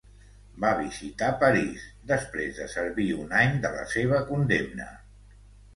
Va 0.63 0.69
visitar 0.79 1.27
París, 1.43 1.83
després 2.13 2.57
de 2.63 2.67
servir 2.75 3.07
un 3.27 3.39
any 3.45 3.57
de 3.69 3.73
la 3.79 3.87
seva 3.95 4.25
condemna. 4.33 4.91